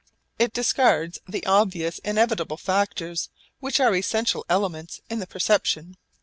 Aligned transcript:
It 0.39 0.51
discards 0.51 1.19
the 1.29 1.45
obvious 1.45 1.99
inevitable 1.99 2.57
factors 2.57 3.29
which 3.59 3.79
are 3.79 3.93
essential 3.93 4.43
elements 4.49 4.99
in 5.11 5.19
the 5.19 5.27
perception. 5.27 5.95